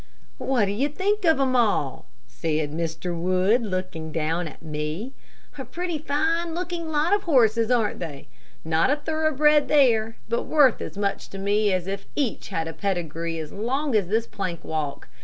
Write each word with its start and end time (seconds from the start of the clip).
"What 0.39 0.65
do 0.65 0.71
you 0.71 0.89
think 0.89 1.25
of 1.25 1.37
them 1.37 1.55
all?" 1.55 2.07
said 2.25 2.71
Mr. 2.71 3.15
Wood, 3.15 3.61
looking 3.61 4.11
down 4.11 4.47
at 4.47 4.63
me. 4.63 5.13
"A 5.59 5.63
pretty 5.63 5.99
fine 5.99 6.55
looking 6.55 6.89
lot 6.91 7.13
of 7.13 7.21
horses, 7.25 7.69
aren't 7.69 7.99
they? 7.99 8.27
Not 8.65 8.89
a 8.89 8.95
thoroughbred 8.95 9.67
there, 9.67 10.17
but 10.27 10.47
worth 10.47 10.81
as 10.81 10.97
much 10.97 11.29
to 11.29 11.37
me 11.37 11.71
as 11.71 11.85
if 11.85 12.07
each 12.15 12.47
had 12.47 12.75
pedigree 12.79 13.37
as 13.37 13.51
long 13.51 13.93
as 13.93 14.07
this 14.07 14.25
plank 14.25 14.63
walk. 14.63 15.07